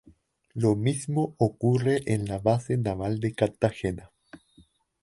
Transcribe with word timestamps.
Lo 0.55 0.75
mismo 0.75 1.35
ocurre 1.37 2.01
en 2.11 2.25
la 2.25 2.39
base 2.39 2.75
naval 2.75 3.19
de 3.19 3.35
Cartagena". 3.35 4.11